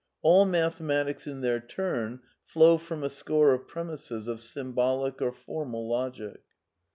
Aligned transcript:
All 0.23 0.45
mathematics 0.45 1.27
in 1.27 1.41
their 1.41 1.59
turn 1.59 2.21
flow 2.43 2.79
from 2.79 3.03
a 3.03 3.07
score 3.11 3.53
of 3.53 3.67
premisses 3.67 4.27
of 4.27 4.41
Symbolic 4.41 5.21
or 5.21 5.31
Formal 5.31 5.87
Logic. 5.87 6.41